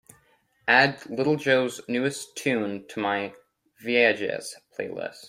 [0.67, 3.35] Add little joe newest tune to my
[3.85, 5.19] viajes playlist